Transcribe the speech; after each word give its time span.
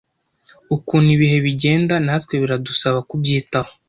Ukuntu 0.75 1.07
ibihe 1.15 1.37
bigenda 1.45 1.93
.natwe 2.05 2.33
biradusaba 2.41 2.99
kubyitaho. 3.09 3.71